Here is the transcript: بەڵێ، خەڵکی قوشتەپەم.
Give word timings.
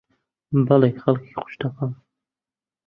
بەڵێ، 0.67 0.89
خەڵکی 1.01 1.31
قوشتەپەم. 1.39 1.91